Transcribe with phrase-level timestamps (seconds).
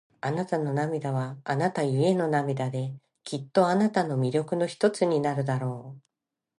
[0.19, 6.01] あなたの涙は、あなたゆえの涙で、きっとあなたの魅力の一つになるだろう。